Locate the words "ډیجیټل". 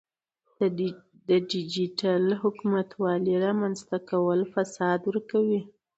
1.51-2.23